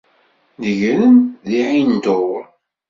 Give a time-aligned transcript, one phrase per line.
[0.61, 1.15] Negren
[1.47, 2.41] di Ɛin Dur.